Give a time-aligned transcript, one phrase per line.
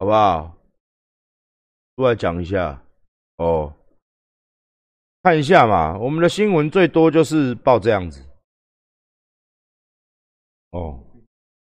[0.00, 0.56] 好不好？
[1.94, 2.82] 出来讲一下
[3.36, 3.74] 哦，
[5.22, 8.26] 看一下嘛，我们的新闻最多就是报这样子，
[10.70, 11.04] 哦，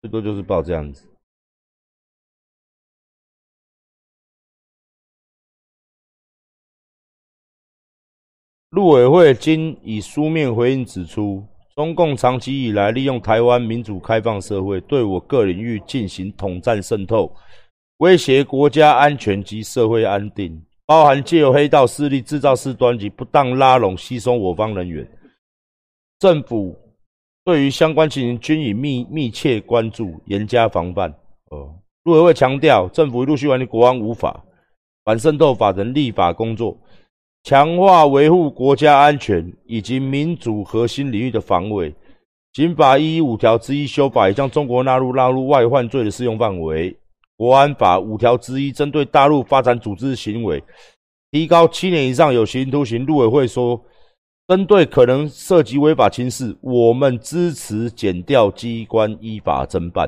[0.02, 1.08] 最多就是报这样子。
[8.68, 17.34] 陆委会今以书面回应指出，中共长期以来利用台湾民主开放社会，对我各领域进行统战渗透，
[18.00, 25.06] 威胁国家安全及社会安定，包含借由黑道势力制造事端及不当拉拢、吸收我方人员。
[26.18, 26.74] 政府
[27.44, 31.10] 对于相关情形均以密密切关注，严加防范。
[31.50, 34.42] 哦，陆委会强调，政府陆续完成国安无法、
[35.04, 36.74] 反渗透法等立法工作。
[37.42, 41.94] 强化维护国家安全以及民主核心领域的防卫。
[42.54, 46.96] 刑法一一五条之一修法，已将中国纳入纳入外患罪的适用范围。
[47.40, 50.62] 国安法五条之一，针对大陆发展组织行为，
[51.30, 53.06] 提高七年以上有期徒刑。
[53.06, 53.82] 陆委会说，
[54.46, 60.06] 针对可能涉及违法侵事，我们支持检调机关依法侦办。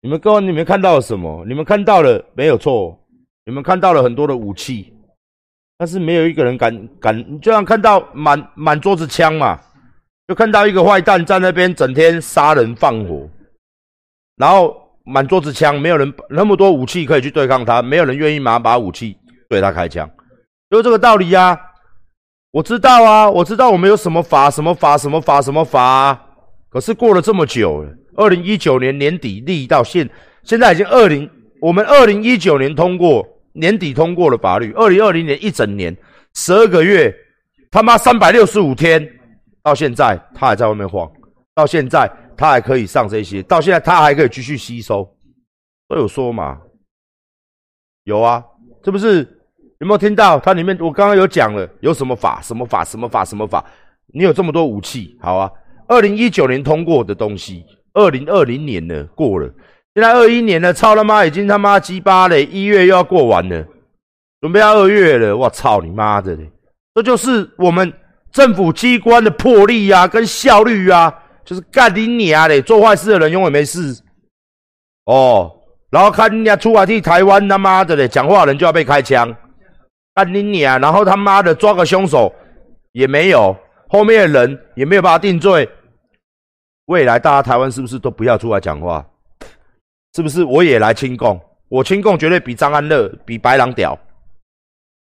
[0.00, 1.44] 你们各位，你们看到了什么？
[1.46, 2.98] 你们看到了没有错？
[3.46, 4.92] 你们看到了很多的武器。
[5.78, 9.60] 但是没有一个人敢敢，就像看到满满桌子枪嘛，
[10.26, 13.30] 就看到一个坏蛋在那边整天杀人放火，
[14.34, 19.16] 然后满桌子枪，没有人那么多武器可以去对抗他，没有人愿意拿把武器
[19.48, 20.08] 对他开枪，
[20.70, 21.58] 就这个道理呀。
[22.50, 26.18] 我知道啊，我知道我们有什么法什么法什么法什么法，
[26.68, 30.08] 可是过了这么久了，二零一九年年底立到现，
[30.42, 31.28] 现在已经二零，
[31.60, 33.26] 我们二零一九年通过。
[33.54, 35.94] 年底通过了法律，二零二零年一整年
[36.34, 37.14] 十二个月，
[37.70, 39.06] 他妈三百六十五天，
[39.62, 41.06] 到现在他还在外面晃，
[41.54, 45.16] 到现在他还可以上这些，到现在他还可以继续吸收，
[45.88, 46.60] 都有说嘛？
[48.04, 48.42] 有啊，
[48.84, 49.38] 是不是？
[49.78, 50.38] 有没有听到？
[50.38, 52.40] 它里面我刚刚有讲了，有什么法？
[52.40, 52.84] 什么法？
[52.84, 53.24] 什么法？
[53.24, 53.64] 什么法？
[54.14, 55.50] 你有这么多武器，好啊！
[55.88, 59.52] 二零一九年通过的东西，二零二零年呢过了。
[59.94, 62.44] 现在二一年了，操他妈已经他妈鸡巴嘞！
[62.44, 63.66] 一月又要过完了，
[64.40, 66.50] 准备要二月了，我操你妈的嘞！
[66.94, 67.92] 这就是我们
[68.30, 71.12] 政府机关的魄力呀，跟效率啊，
[71.44, 72.62] 就是干你娘嘞！
[72.62, 74.00] 做坏事的人永远没事
[75.06, 75.50] 哦，
[75.90, 79.34] 然后看人家出来替台湾他妈的嘞，讲话人就要被开枪，
[80.14, 80.80] 干你娘！
[80.80, 82.32] 然后他妈的抓个凶手
[82.92, 83.56] 也没有，
[83.88, 85.68] 后面的人也没有办法定罪。
[86.86, 89.04] 未来大家台湾是不是都不要出来讲话？
[90.14, 91.40] 是不是我也来亲共？
[91.68, 93.98] 我亲共绝对比张安乐、比白狼屌。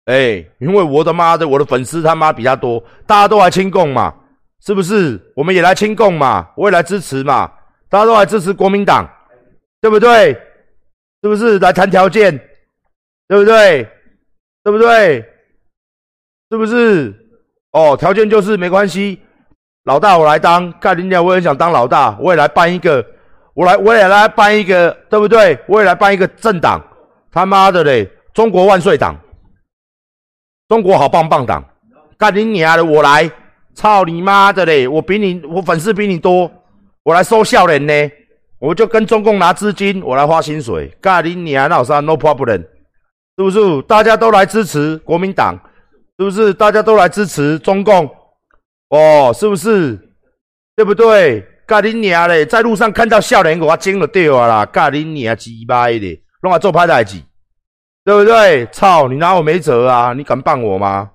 [0.05, 4.15] 哎，因为我的妈的，我的粉丝他妈比他多，大家都来亲共嘛，
[4.65, 5.21] 是不是？
[5.37, 7.53] 我们也来亲共嘛，我也来支持嘛，
[7.89, 9.07] 大家都来支持国民党，
[9.81, 10.33] 对不对？
[11.23, 12.37] 是不是来谈条件？
[13.29, 13.89] 对不对？
[14.63, 15.25] 对不对？
[16.51, 17.15] 是不是？
[17.73, 19.21] 哦，条件就是没关系，
[19.85, 23.05] 老大我来当，干林鸟我也想当老大，我也来办一个。
[23.55, 25.59] 我来，我也来办一个，对不对？
[25.69, 26.83] 我也来办一个政党，
[27.31, 28.11] 他妈的嘞！
[28.33, 29.15] 中国万岁党，
[30.69, 31.65] 中国好棒棒党，
[32.19, 32.85] 干你娘的！
[32.85, 33.31] 我来，
[33.75, 34.87] 操你妈的嘞！
[34.87, 36.51] 我比你，我粉丝比你多，
[37.03, 37.93] 我来收笑脸呢，
[38.59, 42.59] 我就跟中共拿资金，我来花薪水，干你娘老三 no problem，
[43.37, 43.83] 是不是？
[43.83, 45.59] 大家都来支持国民党，
[46.19, 46.55] 是不是？
[46.55, 48.09] 大家都来支持中共，
[48.91, 49.99] 哦，是不是？
[50.77, 51.45] 对不对？
[51.67, 54.67] 咖喱娘嘞，在路上看到笑脸，我惊了掉啊啦！
[54.67, 57.19] 咖喱娘鸡巴的，弄来做派代志，
[58.05, 58.67] 对不对？
[58.67, 60.13] 操，你拿我没辙啊！
[60.13, 61.11] 你敢办我吗？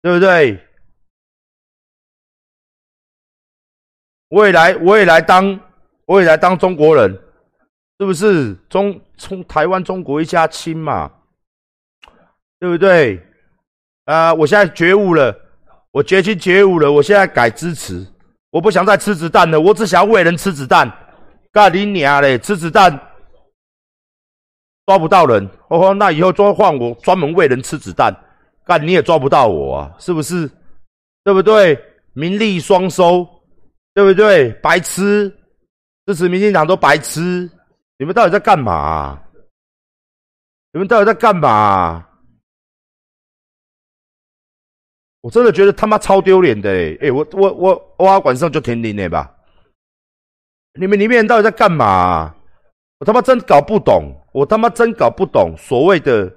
[0.00, 0.58] 对不对？
[4.32, 5.60] 我也来，我也来当，
[6.06, 7.12] 我也来当中国人，
[7.98, 8.54] 是不是？
[8.70, 11.12] 中从台湾中国一家亲嘛，
[12.58, 13.22] 对不对？
[14.06, 15.38] 啊，我现在觉悟了，
[15.90, 18.06] 我决心觉悟了，我现在改支持。
[18.48, 20.90] 我不想再吃子弹了，我只想要为人吃子弹。
[21.52, 22.38] 干你娘嘞！
[22.38, 22.98] 吃子弹
[24.86, 28.16] 抓不到人，哦吼，那以后就换我专门为人吃子弹。
[28.64, 30.50] 干你也抓不到我啊，是不是？
[31.22, 31.78] 对不对？
[32.14, 33.28] 名利双收，
[33.94, 34.50] 对不对？
[34.54, 35.28] 白痴，
[36.06, 37.50] 支持民进党都白痴。
[37.98, 39.22] 你们到底在干嘛？
[40.72, 42.08] 你们到底在干嘛？
[45.20, 46.98] 我真的觉得他妈超丢脸的哎！
[47.02, 49.36] 哎，我我我我晚上就停灵了吧？
[50.80, 52.34] 你们里面人到底在干嘛？
[52.98, 56.32] 我他妈真搞不懂，我他妈真搞不懂所谓的，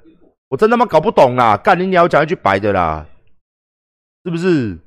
[0.50, 1.56] 我真他妈搞不懂啦！
[1.58, 3.08] 干你鸟讲一句白的啦，
[4.24, 4.78] 是不是？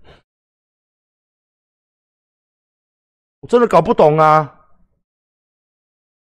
[3.41, 4.55] 我真的搞不懂啊！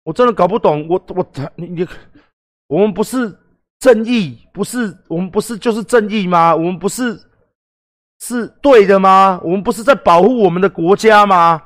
[0.04, 1.88] 我真的搞不懂，我我他你你，
[2.68, 3.38] 我们不是
[3.80, 6.56] 正义，不是我们不是就是正义吗？
[6.56, 7.20] 我们不是
[8.20, 9.40] 是对的吗？
[9.44, 11.62] 我们不是在保护我们的国家吗？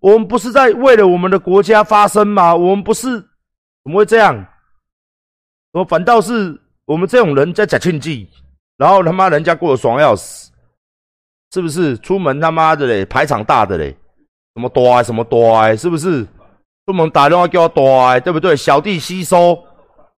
[0.00, 2.54] 我们不是在为了我们的国家发声吗？
[2.54, 4.46] 我们不是怎么会这样？
[5.72, 8.28] 我反倒是我们这种人在假庆忌，
[8.76, 10.52] 然后他妈人家过得爽要死，
[11.52, 11.96] 是不是？
[11.98, 13.96] 出门他妈的嘞，排场大的嘞，
[14.56, 16.26] 什么多什么多，是不是？
[16.86, 18.56] 出门打电话叫我多，对不对？
[18.56, 19.62] 小弟吸收，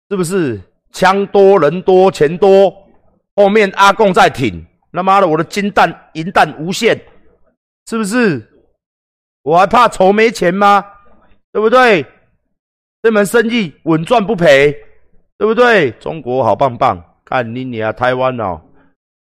[0.08, 0.60] 是不是？
[0.92, 2.72] 枪多人多钱多，
[3.34, 6.96] 后面阿贡在挺，他妈的我的金弹银弹无限，
[7.88, 8.48] 是不是？
[9.42, 10.84] 我还怕愁没钱吗？
[11.52, 12.06] 对不对？
[13.02, 14.72] 这门生意稳赚不赔，
[15.36, 15.90] 对不对？
[15.92, 18.60] 中国好棒棒，看你你啊，台湾哦，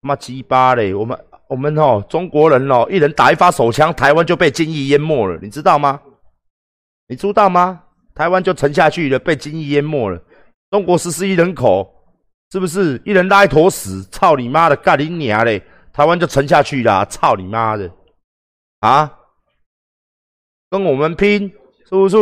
[0.02, 0.92] 他妈鸡巴嘞！
[0.92, 1.18] 我们
[1.48, 6.00] 我们哦，中国人哦，一人打一发手枪，台湾就被精义淹没了，你知道吗？
[7.08, 7.82] 你知道吗？
[8.14, 10.20] 台湾就沉下去了，被精义淹没了。
[10.70, 11.88] 中国十四亿人口，
[12.50, 14.02] 是不是一人拉一坨屎？
[14.10, 15.62] 操你妈的，干你娘嘞！
[15.92, 17.90] 台湾就沉下去了，操你妈的！
[18.80, 19.10] 啊，
[20.68, 21.48] 跟我们拼，
[21.88, 22.16] 是不是？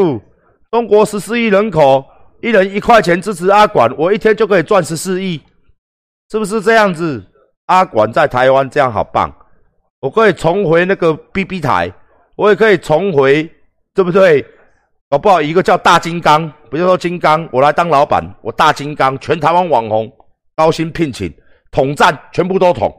[0.70, 2.04] 中国十四亿人口，
[2.42, 5.40] 一人一块钱支持阿管，我一天就可以赚十四亿，
[6.30, 7.24] 是不是这样子？
[7.66, 9.32] 阿管在台湾这样好棒，
[10.00, 11.92] 我可以重回那个 B B 台，
[12.36, 13.50] 我也可以重回，
[13.94, 14.44] 对不对？
[15.10, 20.10] 搞不好一个叫大金刚，不就说金刚，我来当老板，我大金刚，全台湾网红
[20.56, 21.32] 高薪聘请，
[21.70, 22.92] 统战全部都统。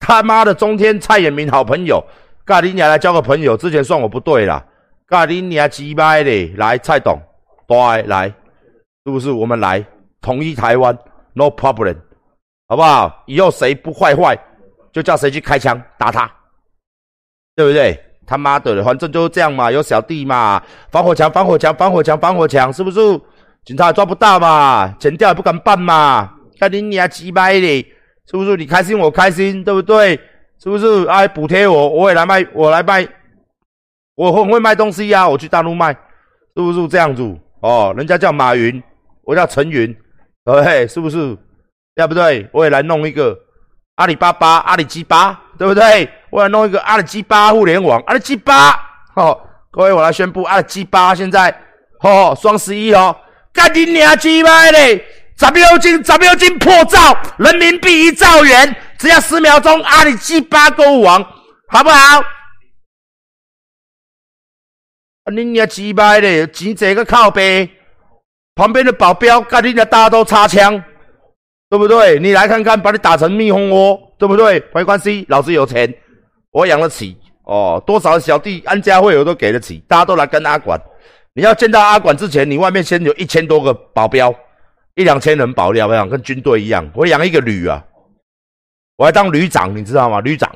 [0.00, 2.02] 他妈的，中天蔡衍明好朋友，
[2.46, 4.64] 咖喱娘来交个朋友，之前算我不对啦。
[5.06, 7.20] 咖喱娘鸡掰的，来蔡董，
[7.66, 8.26] 对，来，
[9.04, 9.84] 是不是我们来
[10.22, 10.96] 统一台湾
[11.34, 11.96] ？No problem，
[12.66, 13.22] 好不好？
[13.26, 14.38] 以后谁不坏坏，
[14.92, 16.30] 就叫谁去开枪打他，
[17.54, 17.98] 对不对？
[18.26, 22.98] 他妈的，反正就是这样嘛，有小弟嘛，防火墙，防火墙，防火墙，防火墙，是不是？
[23.64, 27.82] 警察抓不到嘛，钱掉也不敢办嘛，看你娘鸡掰的，
[28.30, 28.56] 是不是？
[28.56, 30.18] 你开心我开心，对不对？
[30.58, 31.04] 是不是？
[31.06, 33.06] 哎，补贴我，我也来卖，我来卖，
[34.14, 37.22] 我很会卖东西呀，我去大陆卖，是不是这样子？
[37.60, 38.82] 哦，人家叫马云，
[39.22, 39.94] 我叫陈云，
[40.44, 41.36] 对，是不是？
[41.94, 42.48] 对不对？
[42.52, 43.38] 我也来弄一个
[43.96, 46.10] 阿里巴巴，阿里鸡巴，对不对？
[46.30, 48.72] 我来弄一个阿里 G 八互联网，阿里 G 八，
[49.14, 51.56] 好，各位，我来宣布，阿里 G 八现在，
[52.00, 53.16] 哦，双十一哦，
[53.52, 55.04] 赶紧娘鸡巴嘞，
[55.38, 61.22] 十秒金，十秒金破兆，人民币一兆元，只要十秒钟，阿里 G 八购物网，
[61.68, 62.20] 好不好？
[65.24, 67.70] 啊，你娘鸡巴嘞，钱这个靠背，
[68.56, 70.82] 旁边的保镖，赶紧的大家都插枪，
[71.74, 72.20] 对不对？
[72.20, 74.62] 你来看看，把你打成蜜蜂窝，对不对？
[74.72, 75.92] 没关系，老子有钱。
[76.52, 80.80] 我养得起哦，多少小弟安家费我都给得起，大家都来跟阿管。
[81.32, 84.32] 你要见到阿管之前，你外面先有一千多个保镖，
[84.94, 86.88] 一两千人保镖，像跟军队一样。
[86.94, 87.84] 我养一个旅啊，
[88.96, 90.20] 我还当旅长，你知道吗？
[90.20, 90.48] 旅长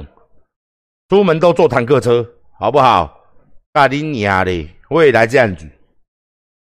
[1.09, 2.25] 出门都坐坦克车，
[2.61, 3.13] 好不好？
[3.73, 5.69] 大你娘的，我也来这样子，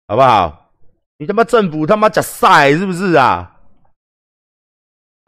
[0.07, 0.71] 好不好？
[1.19, 3.57] 你他妈政府他妈假晒是不是啊？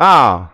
[0.00, 0.50] 啊！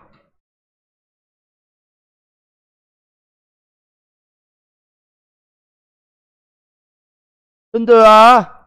[7.71, 8.67] 真的啊，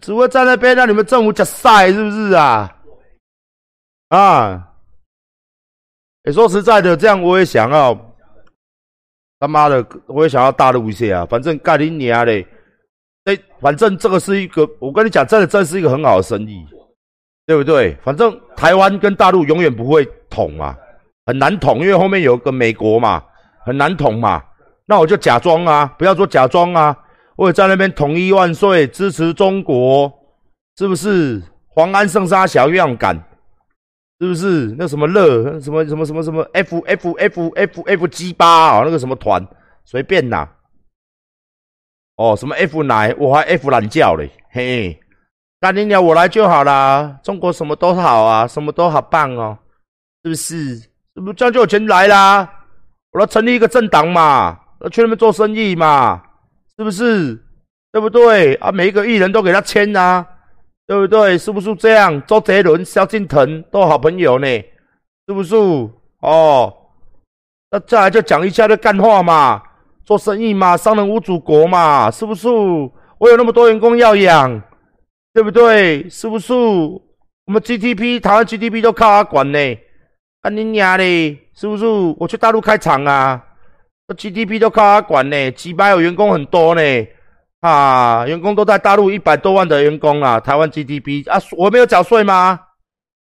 [0.00, 2.74] 只会站在边让你们政府假晒，是不是啊？
[4.08, 4.72] 啊！
[6.22, 7.94] 哎，说实在的，这样我也想要，
[9.38, 11.26] 他妈的，我也想要大陆一些啊。
[11.26, 12.46] 反正盖你娘嘞！
[13.24, 16.66] 哎，反正这个是一个，我跟你讲，真的，这是一个很好的生意，
[17.46, 17.96] 对不对？
[18.02, 20.76] 反正台湾跟大陆永远不会统嘛，
[21.26, 23.22] 很难统，因为后面有个美国嘛，
[23.64, 24.42] 很难统嘛。
[24.86, 26.96] 那我就假装啊，不要说假装啊。
[27.36, 30.10] 我也在那边统一万岁，支持中国，
[30.78, 31.42] 是不是？
[31.68, 33.14] 黄安圣沙小样感，
[34.18, 34.74] 是不是？
[34.78, 39.46] 那什么乐，什么什么什么什么 F F F F F G 八啊，那个什么团，
[39.84, 40.48] 随便呐。
[42.16, 44.98] 哦，什么 F 奶，我还 F 懒觉嘞，嘿，
[45.66, 47.18] 那你鸟我来就好啦。
[47.24, 49.58] 中国什么都好啊，什么都好棒哦，
[50.22, 50.76] 是不是？
[50.76, 52.48] 是不是这样就有钱来啦？
[53.10, 56.22] 我要成立一个政党嘛，要去那边做生意嘛。
[56.78, 57.34] 是不是？
[57.90, 58.70] 对不对啊？
[58.70, 60.24] 每一个艺人都给他签啊，
[60.86, 61.36] 对不对？
[61.36, 62.22] 是不是这样？
[62.26, 64.46] 周杰伦、萧敬腾都好朋友呢，
[65.26, 65.56] 是不是？
[66.20, 66.72] 哦，
[67.72, 69.60] 那再来就讲一下这干话嘛，
[70.04, 72.46] 做生意嘛，商人无祖国嘛，是不是？
[73.18, 74.62] 我有那么多员工要养，
[75.36, 76.08] 对不对？
[76.08, 76.54] 是不是？
[76.54, 79.58] 我们 GDP 台湾 GDP 都靠他管呢，
[80.40, 81.84] 啊你娘的，是不是？
[82.18, 83.44] 我去大陆开厂啊。
[84.16, 86.80] GDP 都靠他管呢，几百有员工很多呢，
[87.60, 92.58] 啊，员工都在大陆一百多万的员工啊，台湾 GDP 啊，我没有缴税吗？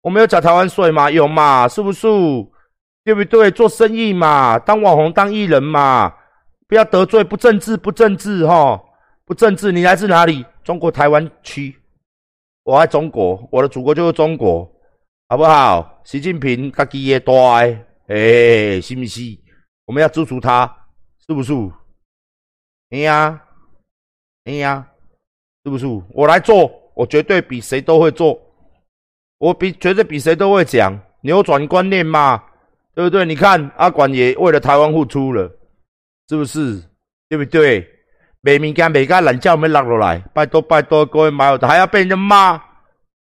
[0.02, 1.12] 我没有缴台湾税吗？
[1.12, 1.68] 有嘛？
[1.68, 2.08] 是不是？
[3.04, 3.52] 对不对？
[3.52, 6.14] 做生意嘛，当网红当艺人嘛，
[6.70, 8.82] 不要得罪，不政治不政治哈，
[9.26, 9.74] 不政治。
[9.74, 10.46] 你来自哪里？
[10.64, 11.76] 中国台湾区。
[12.68, 14.70] 我爱中国，我的祖国就是中国，
[15.30, 16.02] 好不好？
[16.04, 17.32] 习近平他基业大，
[18.08, 19.22] 哎，是不是？
[19.86, 20.68] 我们要支持他，
[21.26, 21.54] 是不是？
[22.90, 23.42] 哎呀，
[24.44, 24.86] 哎呀，
[25.64, 25.86] 是不是？
[26.10, 28.38] 我来做，我绝对比谁都会做，
[29.38, 32.44] 我比绝对比谁都会讲，扭转观念嘛，
[32.94, 33.24] 对不对？
[33.24, 35.50] 你看阿管也为了台湾付出了，
[36.28, 36.84] 是不是？
[37.30, 37.88] 对不对？
[38.48, 42.54] 卖物件卖甲烂叫没落落来，拜托拜托各位买友，还要被人骂，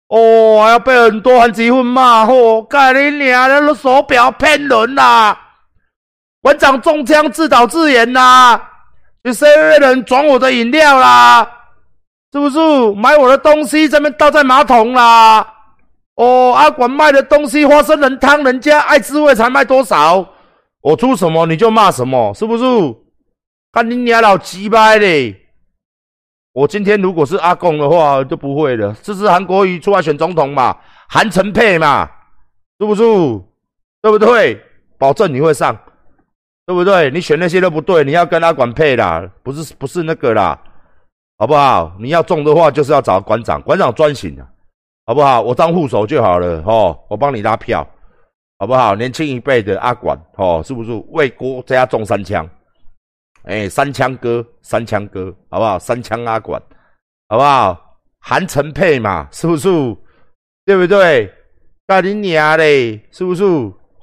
[0.08, 5.38] 哦，还要被很多韩积粉骂，嚯，干你娘的手表骗人啦！
[6.42, 8.60] 馆长中枪自导自演啦！
[9.22, 11.48] 有谁有人转我的饮料啦？
[12.34, 12.58] 是不是
[12.96, 15.46] 买我的东西这边倒在马桶啦？
[16.16, 20.28] 哦，阿管卖的东西花生仁汤，人家爱滋味才卖多少？
[20.82, 22.64] 我出什么你就骂什么，是不是？
[23.72, 25.34] 看你娘老鸡掰嘞！
[26.52, 28.94] 我今天如果是阿公的话，就不会了。
[29.02, 32.06] 这是韩国瑜出来选总统嘛，韩城配嘛，
[32.78, 33.02] 是不是？
[34.02, 34.62] 对不对？
[34.98, 35.74] 保证你会上，
[36.66, 37.10] 对不对？
[37.12, 40.60] 你选那些都不对，你要跟阿管配啦，不是不是那个啦，
[41.38, 41.96] 好不好？
[41.98, 44.46] 你要中的话，就是要找馆长，馆长专行的，
[45.06, 45.40] 好不好？
[45.42, 47.88] 我当护手就好了，哦，我帮你拉票，
[48.60, 48.96] 好不好？
[48.96, 52.46] 年轻一辈的阿管，哦，是不是为国家中三枪？
[53.44, 55.80] 哎，三枪哥，三枪哥，好不好？
[55.80, 56.62] 三枪阿管，
[57.28, 58.00] 好不好？
[58.20, 59.68] 韩城配嘛，是不是？
[60.64, 61.34] 对不对？
[61.88, 63.44] 大你娘嘞，是不是？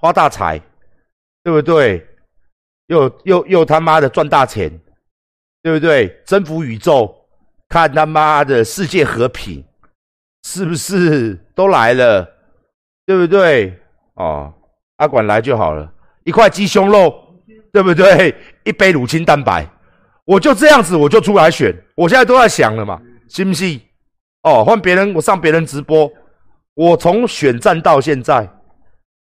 [0.01, 0.61] 发大财，
[1.45, 2.05] 对不对？
[2.87, 4.69] 又又又他妈的赚大钱，
[5.63, 6.09] 对不对？
[6.27, 7.15] 征服宇宙，
[7.69, 9.65] 看他妈的世界和平，
[10.43, 11.35] 是不是？
[11.55, 12.29] 都来了，
[13.07, 13.79] 对不对？
[14.15, 14.53] 哦，
[14.97, 15.93] 阿管来就好了，
[16.25, 17.28] 一块鸡胸肉。
[17.79, 18.35] 对不对？
[18.65, 19.65] 一杯乳清蛋白，
[20.25, 21.73] 我就这样子，我就出来选。
[21.95, 23.81] 我现在都在想了嘛，信不信？
[24.43, 26.11] 哦，换别人，我上别人直播。
[26.75, 28.51] 我从选战到现在，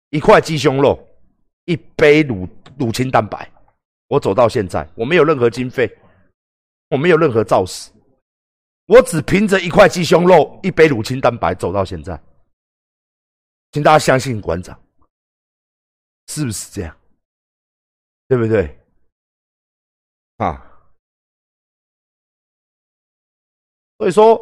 [0.10, 1.00] 一块鸡胸肉，
[1.64, 2.46] 一杯乳
[2.78, 3.50] 乳清蛋白，
[4.10, 5.90] 我走到现在，我没有任何经费，
[6.90, 7.90] 我没有任何造势，
[8.86, 12.22] 我只凭着一块鸡胸肉，一杯乳清蛋白走到现在。
[13.72, 14.78] 请大家相信馆长，
[16.28, 16.94] 是不是这样？
[18.32, 18.80] 对不对？
[20.38, 20.56] 啊，
[23.98, 24.40] 所以说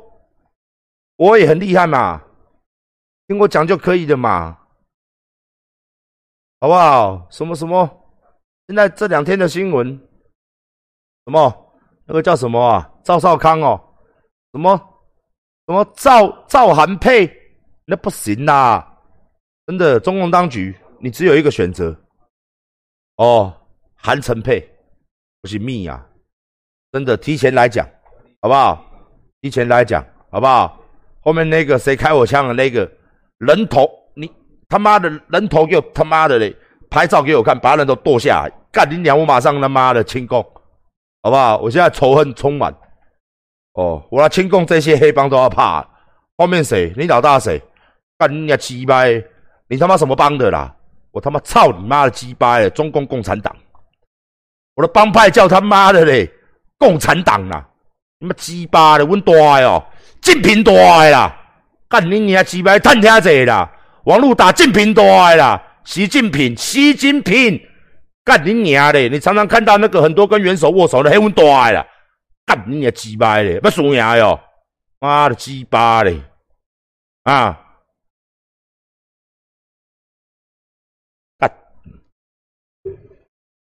[1.15, 2.23] 我也很厉害嘛，
[3.25, 4.55] 听我讲就可以的嘛，
[6.59, 7.27] 好不好？
[7.31, 7.89] 什么什么？
[8.67, 9.97] 现在这两天的新闻，
[11.25, 11.73] 什么
[12.05, 12.93] 那个叫什么啊？
[13.03, 13.97] 赵少康哦，
[14.53, 14.77] 什么
[15.65, 17.27] 什么赵赵韩佩，
[17.85, 19.01] 那不行啦！
[19.65, 21.99] 真的，中共当局你只有一个选择，
[23.15, 23.55] 哦。
[24.01, 24.65] 韩晨佩
[25.41, 26.03] 不是密啊，
[26.91, 27.87] 真的提前来讲，
[28.41, 28.85] 好不好？
[29.41, 30.79] 提前来讲，好不好？
[31.21, 32.89] 后面那个谁开我枪的那个
[33.39, 34.31] 人头，你
[34.69, 36.55] 他妈的人头给我他妈的嘞，
[36.89, 39.19] 拍照给我看，把人都剁下来，干你娘！
[39.19, 40.41] 我马上他妈的清供，
[41.21, 41.57] 好不好？
[41.57, 42.73] 我现在仇恨充满，
[43.73, 45.85] 哦，我要清供这些黑帮都要怕。
[46.37, 46.93] 后面谁？
[46.95, 47.61] 你老大谁？
[48.17, 49.03] 干你娘鸡巴！
[49.67, 50.73] 你他妈什么帮的啦？
[51.11, 52.67] 我他妈操你妈的鸡巴！
[52.69, 53.55] 中共共产党！
[54.79, 56.31] 我的帮派叫他妈的嘞，
[56.77, 57.67] 共产党啦！
[58.19, 59.33] 你妈鸡巴的，阮大
[59.63, 59.85] 哦，
[60.21, 60.71] 晋平大
[61.09, 61.35] 啦！
[61.89, 63.69] 干你娘鸡巴，探听者啦！
[64.05, 65.61] 网络打晋平大啦！
[65.83, 67.61] 习近平，习近平，
[68.23, 69.09] 干你娘的！
[69.09, 71.85] 你常常看到那个很多跟元首握手的，嘿，阮大啦！
[72.45, 74.39] 干你娘鸡巴的，要输赢哟！
[75.01, 76.21] 妈的鸡巴嘞！
[77.23, 77.59] 啊！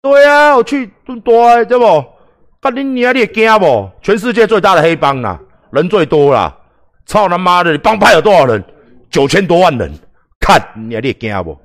[0.06, 2.06] 对啊，我去多多，对不？
[2.62, 3.90] 干你娘，你也惊不？
[4.04, 5.40] 全世界最大的黑帮啦，
[5.72, 6.56] 人最多啦！
[7.08, 8.64] 操他妈的，你帮派有多少人？
[9.10, 9.92] 九千多万人，
[10.40, 11.60] 看你也惊不？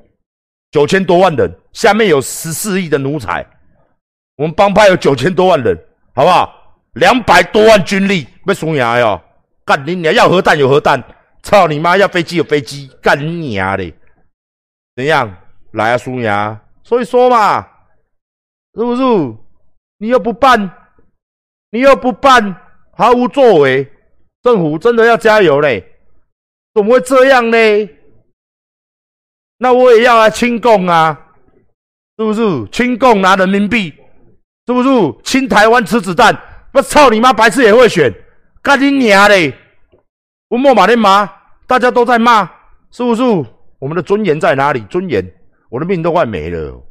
[0.70, 3.46] 九千多万人，下面有十四亿的奴才，
[4.38, 5.78] 我们帮派有九千多万人，
[6.14, 6.50] 好不好？
[6.94, 9.20] 两百多万军力，要输赢哟！
[9.66, 11.04] 干你娘，要核弹有核弹，
[11.42, 13.92] 操你妈，要飞机有飞机，干你娘的！
[14.96, 15.30] 怎样？
[15.72, 16.58] 来啊，输赢！
[16.82, 17.66] 所以说嘛。
[18.74, 19.02] 是不是？
[19.98, 20.70] 你又不办，
[21.70, 22.56] 你又不办，
[22.92, 23.90] 毫无作为，
[24.42, 25.84] 政府真的要加油嘞！
[26.72, 27.56] 怎么会这样呢？
[29.58, 31.18] 那我也要来清共啊！
[32.16, 32.66] 是不是？
[32.70, 33.92] 清共拿人民币，
[34.66, 34.88] 是不是？
[35.24, 36.34] 清台湾吃子弹，
[36.72, 38.12] 不操你妈，白痴也会选，
[38.62, 39.52] 干你娘嘞！
[40.48, 41.30] 文墨马的骂，
[41.66, 42.50] 大家都在骂，
[42.90, 43.22] 是不是？
[43.78, 44.80] 我们的尊严在哪里？
[44.84, 45.24] 尊严，
[45.68, 46.82] 我的命都快没了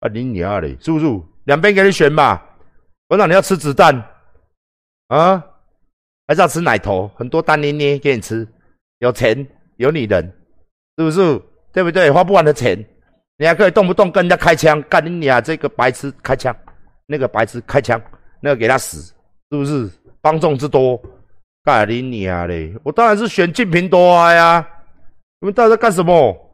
[0.00, 1.06] 啊你娘嘞，是不是？
[1.44, 2.42] 两边给你选吧，
[3.08, 3.94] 馆长你要吃子弹
[5.08, 5.42] 啊，
[6.26, 7.10] 还是要吃奶头？
[7.14, 8.46] 很多蛋捏捏给你吃，
[8.98, 10.24] 有钱有女人，
[10.96, 11.42] 是不是？
[11.72, 12.10] 对不对？
[12.10, 12.76] 花不完的钱，
[13.38, 16.54] 你还可以动不动跟人家开枪，干你娘这个白痴开枪，
[17.06, 18.00] 那个白痴开枪，
[18.40, 19.00] 那个给他死，
[19.50, 19.90] 是不是？
[20.22, 21.00] 帮众之多，
[21.64, 22.74] 干你娘嘞！
[22.82, 24.68] 我当然是选晋平多啊呀！
[25.40, 26.49] 你们到底在干什么？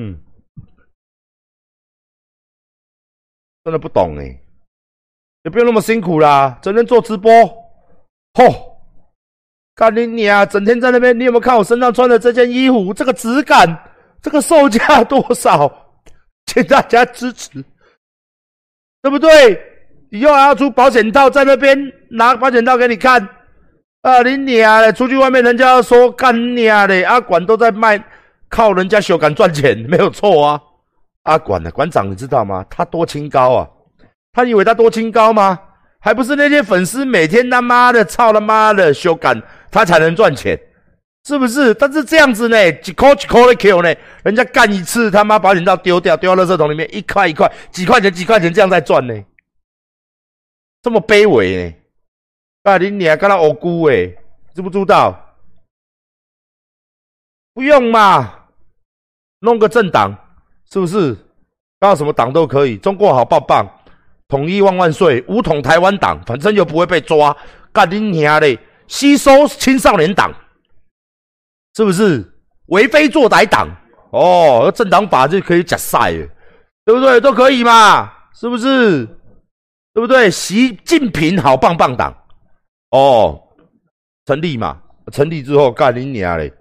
[0.00, 0.18] 嗯，
[3.62, 4.24] 真的不懂哎，
[5.42, 7.30] 也不用那么辛苦啦，整天做直播。
[8.32, 8.80] 吼！
[9.74, 10.48] 干你娘！
[10.48, 12.94] 整天在那边，你有没有看我身上穿的这件衣服？
[12.94, 13.66] 这个质感，
[14.22, 15.70] 这个售价多少？
[16.46, 17.50] 请大家支持，
[19.02, 19.60] 对不对？
[20.10, 21.78] 以后还要出保险套，在那边
[22.10, 23.20] 拿保险套给你看。
[24.02, 24.92] 啊，你娘的！
[24.92, 27.06] 出去外面，人家说干你娘的！
[27.06, 27.98] 阿管都在卖，
[28.50, 30.60] 靠人家修改赚钱， 没有错啊。
[31.22, 32.66] 阿管的馆长，你知道吗？
[32.68, 33.68] 他多清高啊！
[34.32, 35.58] 他以为他多清高吗？
[36.00, 39.34] 还不是那些粉丝每天他妈的操他妈的修改，
[39.70, 40.58] 他才能赚钱，
[41.26, 41.74] 是不是？
[41.74, 43.94] 但是这样子呢，几块几块的 Q 呢？
[44.24, 49.14] 人家干一次他妈保险套丢掉，丢到垃圾桶里面，一块一块，几块钱几块钱这样在赚呢？
[50.82, 51.74] 这么卑微呢？
[52.62, 54.10] 啊，你你还跟他傲姑哎？
[54.54, 55.36] 知不知道？
[57.52, 58.39] 不用嘛，
[59.40, 60.16] 弄个政党
[60.70, 61.16] 是不是？
[61.80, 63.66] 搞什么党都可以，中国好棒棒。
[64.28, 65.24] 统一万万岁！
[65.26, 67.36] 武统台湾党，反正又不会被抓。
[67.72, 68.58] 干你娘嘞！
[68.86, 70.32] 吸收青少年党，
[71.74, 72.24] 是不是？
[72.66, 73.68] 为非作歹党
[74.10, 76.12] 哦，政党法就可以假赛，
[76.84, 77.20] 对不对？
[77.20, 79.06] 都可以嘛，是不是？
[79.94, 80.30] 对不对？
[80.30, 82.14] 习近平好棒棒党
[82.90, 83.40] 哦，
[84.26, 84.80] 成立嘛？
[85.12, 86.52] 成立之后干你娘嘞！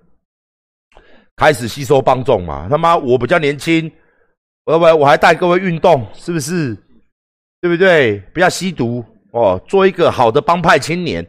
[1.39, 2.67] 开始吸收帮众嘛？
[2.69, 3.89] 他妈，我比较年轻，
[4.65, 6.75] 我我我还带各位运动，是不是？
[7.62, 8.19] 对不对？
[8.34, 11.25] 不要吸毒哦，做一个好的帮派青年。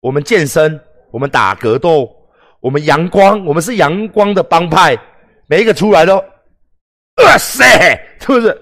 [0.00, 0.78] 我们健身，
[1.12, 2.10] 我们打格斗，
[2.58, 4.98] 我们阳光，我们是阳光的帮派。
[5.46, 6.16] 每一个出来都，
[7.22, 7.64] 哇塞，
[8.18, 8.60] 是不是？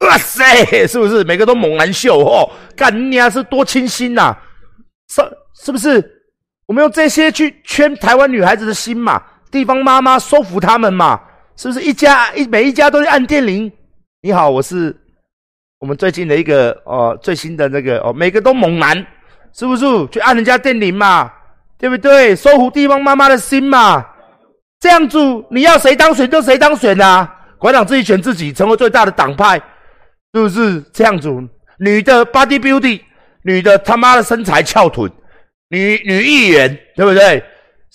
[0.00, 1.22] 哇塞，是不是？
[1.24, 3.28] 每个都猛男秀哦，干你啊！
[3.28, 4.34] 是多清新呐，
[5.08, 5.20] 是
[5.62, 6.02] 是不是？
[6.66, 11.20] 我们用这些去圈台湾女孩子的心嘛，地方妈妈收服他们嘛，
[11.56, 11.82] 是不是？
[11.82, 13.70] 一家一每一家都是按电铃。
[14.22, 14.96] 你好，我是。
[15.80, 19.06] 我们最近的一个哦，最新的那个哦，每个都猛男，
[19.52, 19.84] 是不是？
[20.08, 21.30] 去按人家电铃嘛，
[21.78, 22.34] 对不对？
[22.34, 24.04] 收服地方妈妈的心嘛，
[24.80, 25.18] 这样子
[25.50, 27.32] 你要谁当选就谁当选啊！
[27.58, 29.56] 馆长自己选自己，成为最大的党派，
[30.34, 31.30] 是不是这样子？
[31.78, 33.00] 女的 body beauty，
[33.42, 35.08] 女的他妈的身材翘臀，
[35.68, 37.40] 女女议员，对不对？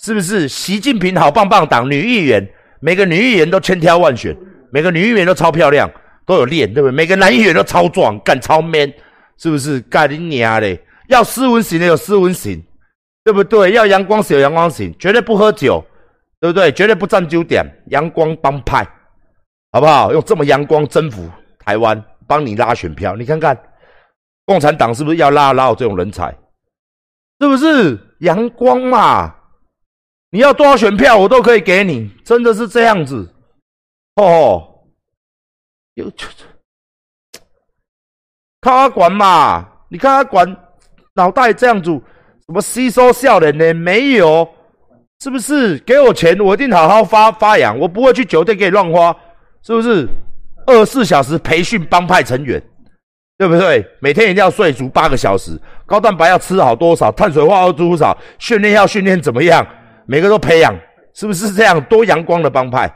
[0.04, 0.46] 是不是？
[0.46, 2.46] 习近平好棒棒党女议员，
[2.78, 4.36] 每个女议员都千挑万选，
[4.70, 5.90] 每个女议员都超漂亮。
[6.26, 6.92] 都有练，对不对？
[6.92, 8.92] 每个男议员都超壮，干超 man，
[9.38, 9.80] 是不是？
[9.80, 10.78] 干你娘嘞！
[11.08, 12.62] 要斯文型的有斯文型，
[13.24, 13.72] 对不对？
[13.72, 15.82] 要阳光型有阳光型，绝对不喝酒，
[16.40, 16.70] 对不对？
[16.72, 18.86] 绝对不占酒点，阳光帮派，
[19.72, 20.12] 好不好？
[20.12, 21.28] 用这么阳光征服
[21.62, 23.16] 台湾，帮你拉选票。
[23.16, 23.58] 你看看，
[24.46, 26.34] 共产党是不是要拉拉这种人才？
[27.40, 29.34] 是不是阳光嘛？
[30.34, 33.32] 你要多少选票，我都可以给你，真的是这样子，
[34.16, 34.68] 哦。
[35.94, 36.26] 有就
[38.60, 39.64] 靠他管嘛？
[39.88, 40.56] 你看他管
[41.14, 43.72] 脑袋这样子，什么吸收笑脸呢？
[43.74, 44.48] 没有，
[45.20, 45.78] 是不是？
[45.78, 49.16] 给我钱，我一定好好发发扬，我不会去酒店给你乱花，
[49.62, 50.08] 是不是？
[50.66, 52.60] 二十四小时培训帮派成员，
[53.38, 53.86] 对不对？
[54.00, 59.64] 每天一定要睡足八个小时，高蛋白要吃好多少，碳水化合物多少，训练要训练怎么样？
[60.06, 60.74] 每个都培养，
[61.12, 61.82] 是不是这样？
[61.84, 62.88] 多阳光的帮派，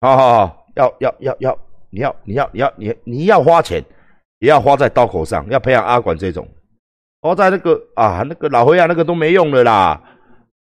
[0.00, 1.58] 好好好，要要要要。
[1.94, 3.84] 你要你要你要你你要花钱，
[4.38, 6.48] 也要花在刀口上，要培养阿管这种，
[7.20, 10.02] 花在那个啊那个老灰啊那个都没用了啦，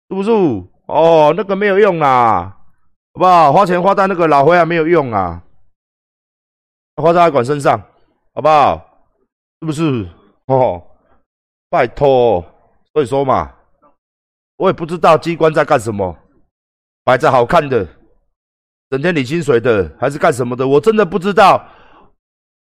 [0.09, 0.31] 是不是？
[0.87, 2.57] 哦，那个没有用啦，
[3.15, 3.53] 好不好？
[3.53, 5.41] 花钱花在那个老灰啊没有用啊，
[6.97, 7.81] 花在阿管身上，
[8.35, 8.85] 好不好？
[9.61, 10.09] 是不是？
[10.47, 10.83] 哦，
[11.71, 12.45] 拜托，
[12.93, 13.53] 所以说嘛，
[14.61, 16.15] 我也不知道机关在干什么，
[17.03, 17.87] 摆着好看的。
[18.91, 20.69] 整天领薪水的还是干什么的？
[20.69, 21.67] 我真的不知道。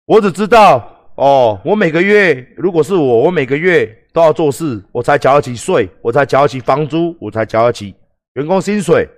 [0.05, 7.95] 我只知道哦，我每个月如果是我，我每个月都要做事，我才缴得起税，我才缴得起房租，我才缴得起
[8.33, 9.09] 员工薪水，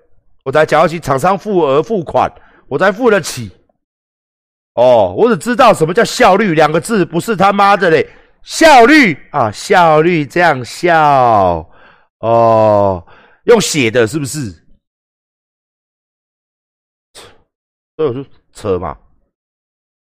[0.45, 2.31] 我才缴得起厂商付额付款，
[2.69, 3.51] 我才付得起。
[4.75, 8.07] 哦，我只知道什么叫效率两个字，不是他妈的嘞，
[8.41, 11.68] 效率啊，效率这样笑
[12.19, 13.05] 哦，
[13.45, 14.51] 用写的是不是？
[17.95, 18.97] 所以我说扯嘛，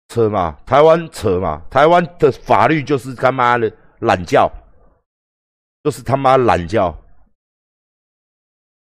[0.09, 4.51] 扯嘛，台湾扯嘛，台湾的法律就是他妈的懒觉，
[5.83, 6.91] 就是他妈懒觉。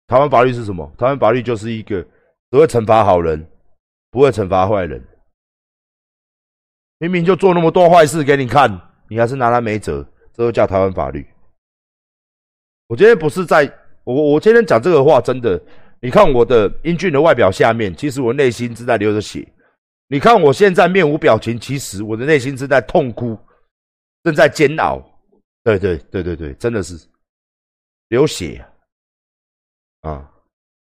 [0.06, 0.90] 台湾法律是什么？
[0.96, 2.02] 台湾法律就是一个
[2.50, 3.48] 只会惩罚好人，
[4.10, 5.06] 不会惩罚坏人。
[6.98, 8.70] 明明就做那么多坏事给你看，
[9.08, 11.24] 你还是拿他没辙，这就叫台湾法律。
[12.88, 13.70] 我今天不是在，
[14.04, 15.60] 我我今天讲这个话，真的，
[16.00, 19.46] 你看我的英俊的外表下面，其实我内心正在流着血。
[20.08, 23.38] 你看我现在面无表情，其实我的内心正在痛哭，
[24.24, 25.02] 正在煎熬。
[25.62, 26.98] 对对对对对，真的是
[28.08, 28.64] 流血。
[30.00, 30.30] 啊。